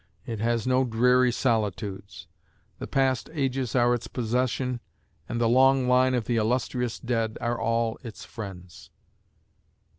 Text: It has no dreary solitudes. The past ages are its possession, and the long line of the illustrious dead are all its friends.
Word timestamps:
It 0.25 0.39
has 0.39 0.65
no 0.65 0.83
dreary 0.83 1.31
solitudes. 1.31 2.25
The 2.79 2.87
past 2.87 3.29
ages 3.33 3.75
are 3.75 3.93
its 3.93 4.07
possession, 4.07 4.79
and 5.29 5.39
the 5.39 5.47
long 5.47 5.87
line 5.87 6.15
of 6.15 6.25
the 6.25 6.37
illustrious 6.37 6.97
dead 6.97 7.37
are 7.39 7.61
all 7.61 7.99
its 8.01 8.25
friends. 8.25 8.89